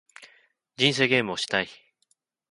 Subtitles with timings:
[0.77, 1.67] 人生ゲームをしたい